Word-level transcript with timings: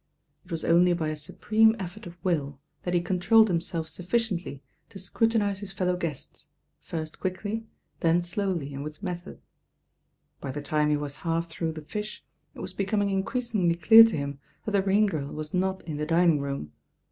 It 0.43 0.49
was 0.49 0.65
only 0.65 0.93
by 0.93 1.09
a 1.09 1.15
supreme 1.15 1.75
effort 1.77 2.07
of 2.07 2.17
will 2.25 2.59
Aat 2.87 2.95
he 2.95 3.01
controlled 3.01 3.49
himself 3.49 3.85
sufSciently 3.85 4.61
to 4.89 4.97
,c™ti.U« 4.97 5.39
WeUow^est,. 5.39 6.47
first 6.79 7.19
quickly, 7.19 7.67
then 7.99 8.17
/owly 8.21 8.71
an^ 8.71 9.37
By 10.39 10.49
the 10.49 10.61
time 10.63 10.89
he 10.89 10.97
was 10.97 11.17
half 11.17 11.47
through 11.49 11.73
the 11.73 11.83
fish, 11.83 12.23
it 12.55 12.61
was 12.61 12.73
becoming 12.73 13.11
increasingly 13.11 13.75
dear 13.75 14.03
to 14.05 14.17
him 14.17 14.39
that 14.65 14.71
thi 14.71 14.79
R^" 14.81 15.07
GrI 15.07 15.31
was 15.35 15.53
not 15.53 15.83
in 15.85 15.97
the 15.97 16.07
dining 16.07 16.39
room. 16.39 16.71